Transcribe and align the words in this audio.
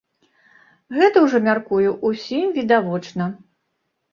Гэта 0.95 1.17
ўжо, 1.25 1.37
мяркую, 1.47 1.89
усім 2.09 2.45
відавочна. 2.59 3.29